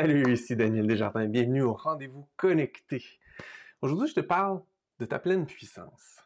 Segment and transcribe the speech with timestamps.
[0.00, 1.26] Salut, ici Daniel Desjardins.
[1.26, 3.02] Bienvenue au rendez-vous connecté.
[3.82, 4.62] Aujourd'hui, je te parle
[5.00, 6.22] de ta pleine puissance.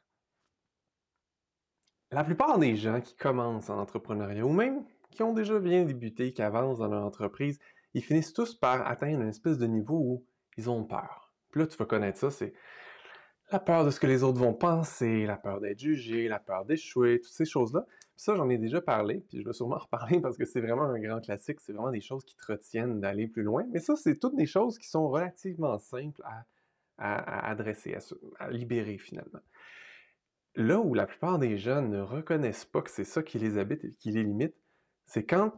[2.11, 6.35] La plupart des gens qui commencent en entrepreneuriat ou même qui ont déjà bien débuté,
[6.35, 7.61] qui avancent dans leur entreprise,
[7.95, 10.27] ils finissent tous par atteindre une espèce de niveau où
[10.59, 11.33] ils ont peur.
[11.51, 12.53] Puis là, tu vas connaître ça, c'est
[13.51, 16.67] la peur de ce que les autres vont penser, la peur d'être jugé, la peur
[16.67, 17.87] d'échouer, toutes ces choses-là.
[18.17, 20.85] Ça, j'en ai déjà parlé, puis je vais sûrement en reparler parce que c'est vraiment
[20.85, 23.65] un grand classique, c'est vraiment des choses qui te retiennent d'aller plus loin.
[23.73, 26.45] Mais ça, c'est toutes des choses qui sont relativement simples à,
[26.99, 27.97] adresser,
[28.39, 29.41] à, libérer finalement.
[30.55, 33.85] Là où la plupart des gens ne reconnaissent pas que c'est ça qui les habite
[33.85, 34.55] et qui les limite,
[35.07, 35.53] c'est quand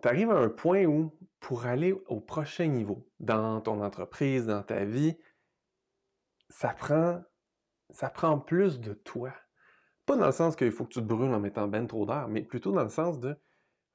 [0.00, 4.62] tu arrives à un point où, pour aller au prochain niveau, dans ton entreprise, dans
[4.62, 5.16] ta vie,
[6.48, 7.22] ça prend,
[7.90, 9.32] ça prend plus de toi.
[10.06, 12.28] Pas dans le sens qu'il faut que tu te brûles en mettant ben trop d'air,
[12.28, 13.36] mais plutôt dans le sens de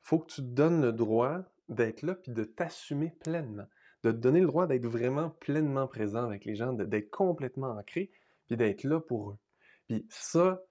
[0.01, 3.67] faut que tu te donnes le droit d'être là puis de t'assumer pleinement,
[4.03, 8.11] de te donner le droit d'être vraiment pleinement présent avec les gens, d'être complètement ancré
[8.47, 9.37] puis d'être là pour eux.
[9.87, 10.63] Puis ça,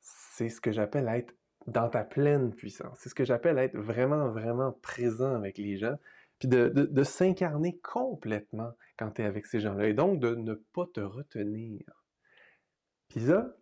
[0.00, 1.34] c'est ce que j'appelle être
[1.66, 2.98] dans ta pleine puissance.
[3.00, 5.96] C'est ce que j'appelle être vraiment, vraiment présent avec les gens
[6.40, 10.86] puis de, s'incarner complètement quand tu es avec ces gens-là, et donc de ne pas
[10.92, 11.82] te retenir.
[13.08, 13.54] Puis ça,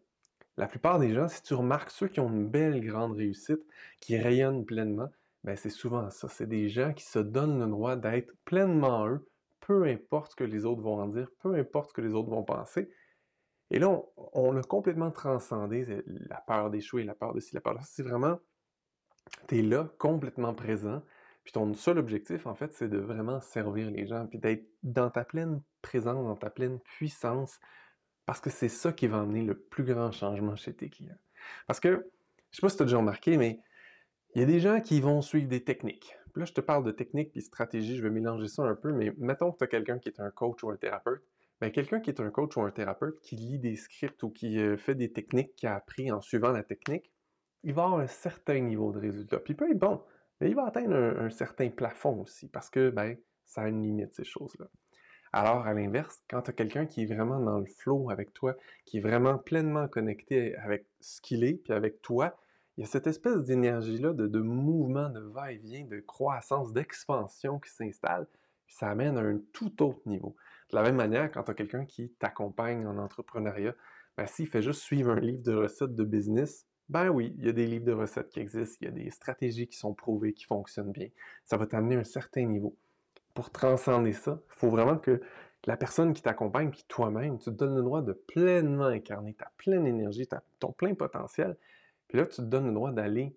[0.59, 3.61] la plupart des gens, si tu remarques ceux qui ont une belle grande réussite,
[4.01, 5.09] qui rayonnent pleinement,
[5.45, 6.29] ben c'est souvent ça.
[6.29, 9.25] C'est des gens qui se donnent le droit d'être pleinement eux,
[9.61, 12.31] peu importe ce que les autres vont en dire, peu importe ce que les autres
[12.31, 12.91] vont penser.
[13.71, 17.75] Et là, on, a complètement transcendé la peur d'échouer, la peur de ci, la peur
[17.75, 17.87] de ça.
[17.89, 18.41] C'est vraiment,
[19.47, 21.03] tu es là, complètement présent,
[21.45, 25.11] puis ton seul objectif, en fait, c'est de vraiment servir les gens, puis d'être dans
[25.11, 27.61] ta pleine présence, dans ta pleine puissance,
[28.29, 31.17] parce que c'est ça qui va amener le plus grand changement chez tes clients.
[31.67, 32.11] Parce que,
[32.51, 33.59] je sais pas si tu as déjà remarqué, mais
[34.35, 36.15] il y a des gens qui vont suivre des techniques.
[36.35, 38.93] Puis là, je te parle de techniques puis stratégie, je vais mélanger ça un peu,
[38.93, 41.23] mais mettons que tu as quelqu'un qui est un coach ou un thérapeute.
[41.63, 44.59] Bien, quelqu'un qui est un coach ou un thérapeute qui lit des scripts ou qui
[44.59, 47.11] euh, fait des techniques qu'il a appris en suivant la technique,
[47.63, 49.39] il va avoir un certain niveau de résultat.
[49.39, 50.03] Puis il peut être bon,
[50.43, 53.17] mais il va atteindre un, certain plafond aussi, parce que ben,
[53.47, 54.67] ça a une limite, ces choses-là.
[55.33, 58.57] Alors, à l'inverse, quand tu as quelqu'un qui est vraiment dans le flow avec toi,
[58.85, 62.37] qui est vraiment pleinement connecté avec ce qu'il est, puis avec toi,
[62.77, 68.27] il y a cette espèce d'énergie-là, de, mouvement, de va-et-vient, de croissance, d'expansion qui s'installe,
[68.67, 70.37] puis ça amène à un tout autre niveau.
[70.71, 73.75] De la même manière, quand tu as quelqu'un qui t'accompagne en entrepreneuriat,
[74.17, 77.49] ben, s'il fait juste suivre un livre de recettes de business, ben oui, il y
[77.49, 80.33] a des livres de recettes qui existent, il y a des stratégies qui sont prouvées,
[80.33, 81.09] qui fonctionnent bien.
[81.45, 82.77] Ça va t'amener à un certain niveau.
[83.39, 85.21] Pour transcender ça, il faut vraiment que
[85.65, 89.53] la personne qui t'accompagne, puis toi-même, tu te donnes le droit de pleinement incarner ta
[89.57, 90.27] pleine énergie,
[90.59, 91.57] ton plein potentiel.
[92.09, 93.37] Puis là, tu te donnes le droit d'aller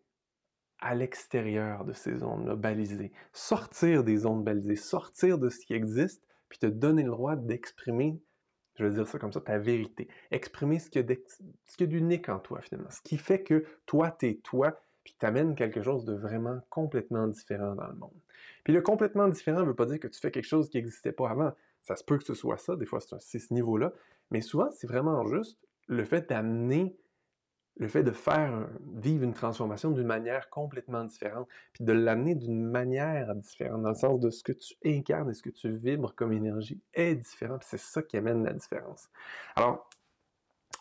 [0.80, 6.26] à l'extérieur de ces zones-là balisées, sortir des zones balisées, sortir de ce qui existe,
[6.50, 8.20] puis te donner le droit d'exprimer
[8.74, 10.08] je vais dire ça comme ça, ta vérité.
[10.32, 12.90] Exprimer ce qu'il y a d'unique en toi, finalement.
[12.90, 17.76] Ce qui fait que toi, t'es toi, puis t'amènes quelque chose de vraiment complètement différent
[17.76, 18.20] dans le monde.
[18.64, 21.12] Puis le complètement différent ne veut pas dire que tu fais quelque chose qui n'existait
[21.12, 21.52] pas avant.
[21.82, 23.94] Ça se peut que ce soit ça, des fois c'est ce niveau-là,
[24.30, 26.96] mais souvent c'est vraiment juste le fait d'amener
[27.78, 32.64] le fait de faire vivre une transformation d'une manière complètement différente, puis de l'amener d'une
[32.64, 36.14] manière différente, dans le sens de ce que tu incarnes et ce que tu vibres
[36.14, 39.10] comme énergie est différent, c'est ça qui amène la différence.
[39.56, 39.90] Alors,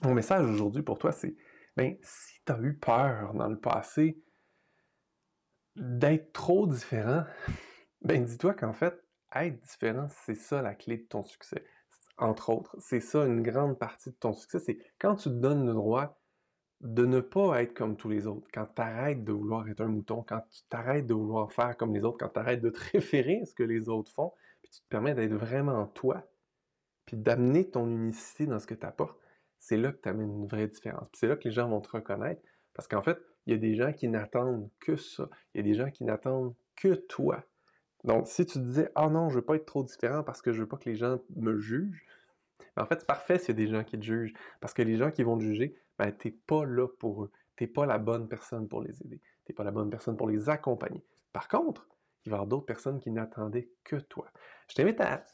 [0.02, 1.34] mon message aujourd'hui pour toi, c'est,
[1.76, 4.22] ben, si tu as eu peur dans le passé
[5.76, 7.24] d'être trop différent,
[8.02, 9.02] ben, dis-toi qu'en fait,
[9.34, 11.64] être différent, c'est ça la clé de ton succès.
[12.18, 15.66] Entre autres, c'est ça une grande partie de ton succès, c'est quand tu te donnes
[15.66, 16.20] le droit
[16.80, 18.48] de ne pas être comme tous les autres.
[18.52, 21.94] Quand tu arrêtes de vouloir être un mouton, quand tu t'arrêtes de vouloir faire comme
[21.94, 24.70] les autres, quand tu arrêtes de te référer à ce que les autres font, puis
[24.70, 26.26] tu te permets d'être vraiment toi,
[27.04, 29.19] puis d'amener ton unicité dans ce que tu apportes,
[29.60, 31.08] c'est là que tu amènes une vraie différence.
[31.14, 32.42] C'est là que les gens vont te reconnaître,
[32.74, 35.28] parce qu'en fait, il y a des gens qui n'attendent que ça.
[35.54, 37.44] Il y a des gens qui n'attendent que toi.
[38.04, 40.52] Donc, si tu te disais, ah non, je veux pas être trop différent parce que
[40.52, 42.04] je veux pas que les gens me jugent,
[42.76, 44.32] en fait, c'est parfait s'il y a des gens qui te jugent.
[44.60, 47.30] Parce que les gens qui vont te juger, ben, t'es pas là pour eux.
[47.56, 49.20] T'es pas la bonne personne pour les aider.
[49.44, 51.04] T'es pas la bonne personne pour les accompagner.
[51.32, 51.86] Par contre,
[52.24, 54.30] il va y avoir d'autres personnes qui n'attendaient que toi.
[54.68, 55.24] Je t'invite à,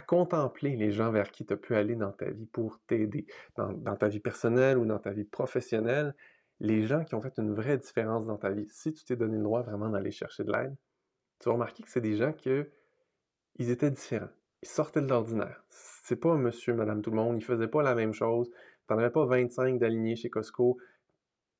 [0.00, 3.26] contempler les gens vers qui tu as pu aller dans ta vie pour t'aider,
[3.56, 6.14] dans, ta vie personnelle ou dans ta vie professionnelle,
[6.60, 8.68] les gens qui ont fait une vraie différence dans ta vie.
[8.68, 10.76] Si tu t'es donné le droit vraiment d'aller chercher de l'aide,
[11.40, 12.50] tu vas remarquer que c'est des gens qui
[13.56, 14.30] ils étaient différents
[14.62, 15.64] il sortait de l'ordinaire.
[15.68, 17.36] C'est pas monsieur, madame, tout le monde.
[17.38, 18.50] Il faisait pas la même chose.
[18.86, 20.78] T'en avais pas 25 d'alignés chez Costco,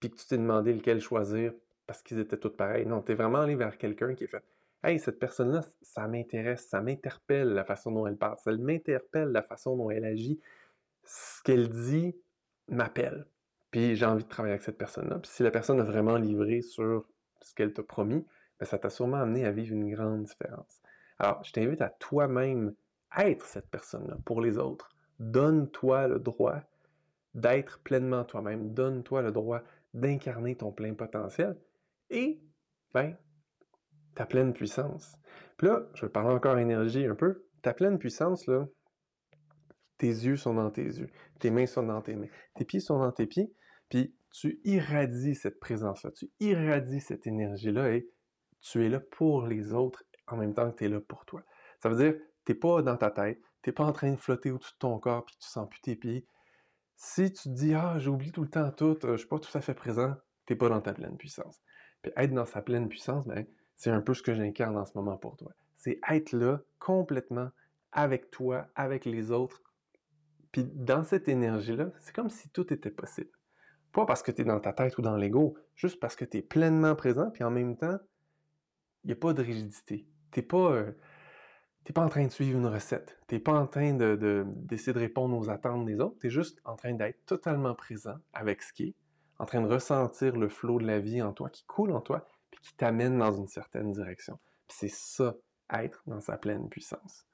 [0.00, 1.53] puis que tu t'es demandé lequel choisir
[1.87, 2.87] parce qu'ils étaient tous pareils.
[2.87, 4.44] Non, t'es vraiment allé vers quelqu'un qui a fait
[4.82, 9.43] Hey, cette personne-là, ça m'intéresse, ça m'interpelle la façon dont elle parle, ça m'interpelle la
[9.43, 10.41] façon dont elle agit.
[11.05, 12.17] Ce qu'elle dit
[12.69, 13.27] m'appelle.
[13.71, 15.19] Puis j'ai envie de travailler avec cette personne-là.
[15.19, 17.06] Puis si la personne a vraiment livré sur
[17.43, 18.25] ce qu'elle t'a promis,
[18.59, 20.81] bien, ça t'a sûrement amené à vivre une grande différence.
[21.19, 22.75] Alors, je t'invite à toi-même
[23.19, 24.91] être cette personne-là pour les autres.
[25.19, 26.61] Donne-toi le droit
[27.35, 28.73] d'être pleinement toi-même.
[28.73, 29.62] Donne-toi le droit
[29.93, 31.56] d'incarner ton plein potentiel
[32.11, 32.41] et,
[32.94, 33.17] ben,
[34.20, 35.17] ta pleine puissance.
[35.56, 37.46] Puis là, je vais parler encore énergie un peu.
[37.62, 38.69] Ta pleine puissance, là,
[39.96, 41.08] tes yeux sont dans tes yeux,
[41.38, 43.50] tes mains sont dans tes mains, tes pieds sont dans tes pieds,
[43.88, 48.11] puis tu irradies cette présence-là, tu irradies cette énergie-là et
[48.61, 51.43] tu es là pour les autres en même temps que tu es là pour toi.
[51.82, 54.17] Ça veut dire, tu n'es pas dans ta tête, tu n'es pas en train de
[54.17, 56.26] flotter au-dessus de ton corps puis tu sens plus tes pieds.
[56.96, 59.38] Si tu te dis, ah, j'oublie tout le temps tout, euh, je ne suis pas
[59.38, 60.14] tout à fait présent,
[60.44, 61.62] tu n'es pas dans ta pleine puissance.
[62.02, 63.46] Puis être dans sa pleine puissance, ben,
[63.81, 65.53] c'est un peu ce que j'incarne en ce moment pour toi.
[65.79, 67.49] C'est être là complètement
[67.93, 69.62] avec toi, avec les autres.
[70.53, 73.31] Puis dans cette énergie-là, c'est comme si tout était possible.
[73.93, 76.37] Pas parce que tu es dans ta tête ou dans l'ego, juste parce que tu
[76.37, 77.99] es pleinement présent, puis en même temps,
[79.05, 80.06] il n'y a pas de rigidité.
[80.31, 80.93] Tu n'es pas, euh,
[81.94, 83.19] pas en train de suivre une recette.
[83.29, 86.19] Tu n'es pas en train d'essayer de, de répondre aux attentes des autres.
[86.21, 88.94] Tu es juste en train d'être totalement présent avec ce qui est,
[89.38, 92.29] en train de ressentir le flot de la vie en toi, qui coule en toi,
[92.60, 94.38] qui t'amène dans une certaine direction.
[94.68, 95.36] C'est ça,
[95.72, 97.26] être dans sa pleine puissance.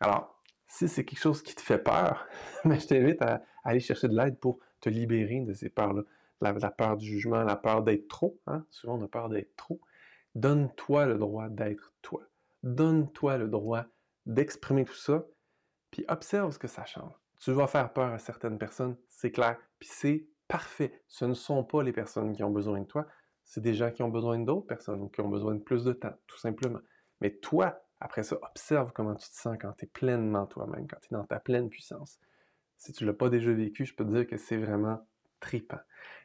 [0.00, 2.26] Alors, si c'est quelque chose qui te fait peur,
[2.64, 6.02] ben, je t'invite à, aller chercher de l'aide pour te libérer de ces peurs-là.
[6.40, 8.40] La, peur du jugement, la peur d'être trop.
[8.46, 8.64] Hein?
[8.70, 9.78] Souvent, on a peur d'être trop.
[10.34, 12.22] Donne-toi le droit d'être toi.
[12.62, 13.84] Donne-toi le droit
[14.24, 15.26] d'exprimer tout ça,
[15.90, 17.12] puis observe ce que ça change.
[17.40, 21.02] Tu vas faire peur à certaines personnes, c'est clair, puis c'est parfait.
[21.08, 23.06] Ce ne sont pas les personnes qui ont besoin de toi,
[23.50, 26.14] c'est des gens qui ont besoin d'autres personnes, qui ont besoin de plus de temps,
[26.28, 26.78] tout simplement.
[27.20, 30.98] Mais toi, après ça, observe comment tu te sens quand tu es pleinement toi-même, quand
[31.00, 32.20] tu es dans ta pleine puissance.
[32.76, 35.04] Si tu ne l'as pas déjà vécu, je peux te dire que c'est vraiment
[35.40, 35.80] tripant.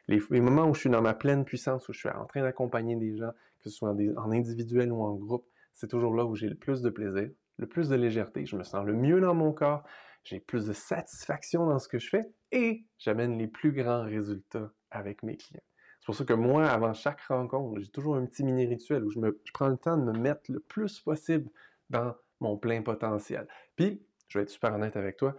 [0.06, 2.94] Les, moments où je suis dans ma pleine puissance, où je suis en train d'accompagner
[2.94, 6.48] des gens, que ce soit en individuel ou en groupe, c'est toujours là où j'ai
[6.48, 9.52] le plus de plaisir, le plus de légèreté, je me sens le mieux dans mon
[9.52, 9.82] corps,
[10.22, 14.70] j'ai plus de satisfaction dans ce que je fais et j'amène les plus grands résultats
[14.92, 15.60] avec mes clients.
[16.06, 19.18] C'est pour ça que moi, avant chaque rencontre, j'ai toujours un petit mini-rituel où je,
[19.52, 21.50] prends le temps de me mettre le plus possible
[21.90, 23.48] dans mon plein potentiel.
[23.74, 25.34] Puis, je vais être super honnête avec toi,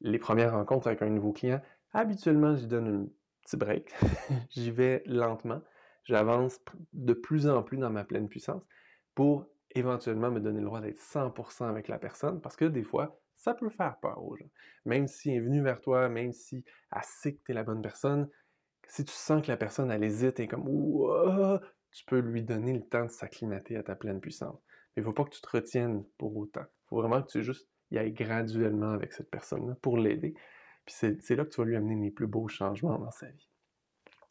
[0.00, 1.60] les premières rencontres avec un nouveau client,
[1.92, 3.08] habituellement, j'y donne un
[3.44, 3.94] petit break.
[4.50, 5.62] j'y vais lentement.
[6.02, 6.58] J'avance
[6.92, 8.64] de plus en plus dans ma pleine puissance
[9.14, 9.46] pour
[9.76, 13.54] éventuellement me donner le droit d'être 100% avec la personne parce que des fois, ça
[13.54, 14.50] peut faire peur aux gens.
[14.86, 17.62] Même si elle est venue vers toi, même si elle sait que tu es la
[17.62, 18.28] bonne personne,
[18.90, 20.64] si tu sens que la personne, elle hésite et comme
[21.92, 24.58] tu peux lui donner le temps de s'acclimater à ta pleine puissance.
[24.96, 26.64] Mais il ne faut pas que tu te retiennes pour autant.
[26.64, 30.34] Il faut vraiment que tu juste y ailles graduellement avec cette personne-là pour l'aider.
[30.84, 33.48] Puis c'est là que tu vas lui amener les plus beaux changements dans sa vie.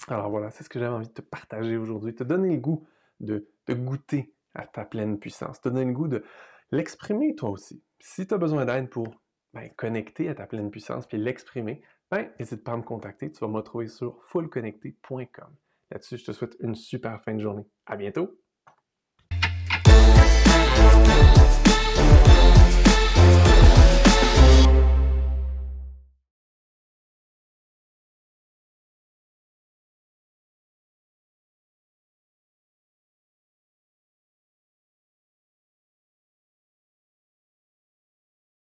[0.08, 2.86] Alors voilà, c'est ce que j'avais envie de te partager aujourd'hui, te donner le goût
[3.20, 6.24] de, de goûter à ta pleine puissance, te donner le goût de
[6.72, 7.82] l'exprimer toi aussi.
[8.00, 9.08] Si tu as besoin d'aide pour
[9.54, 13.32] ben, connecter à ta pleine puissance puis l'exprimer, ben, n'hésite pas à me contacter.
[13.32, 15.56] Tu vas me retrouver sur fullconnecté.com.
[15.92, 17.66] Là-dessus, je te souhaite une super fin de journée.
[17.86, 18.40] À bientôt!